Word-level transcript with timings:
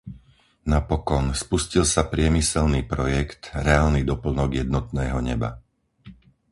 Napokon, 0.73 1.25
spustil 1.43 1.83
sa 1.93 2.03
priemyselný 2.13 2.81
projekt, 2.93 3.41
reálny 3.67 4.01
doplnok 4.11 4.49
jednotného 4.65 5.17
neba. 5.29 5.49